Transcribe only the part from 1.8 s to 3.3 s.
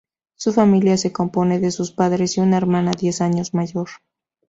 padres y una hermana diez